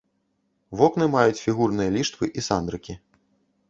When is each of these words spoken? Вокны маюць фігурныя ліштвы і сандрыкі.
Вокны 0.79 1.05
маюць 1.17 1.43
фігурныя 1.45 1.95
ліштвы 2.01 2.25
і 2.39 2.49
сандрыкі. 2.51 3.03